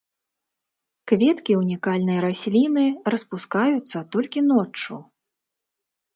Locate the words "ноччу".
4.51-4.95